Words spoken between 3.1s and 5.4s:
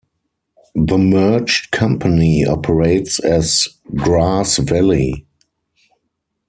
as Grass Valley.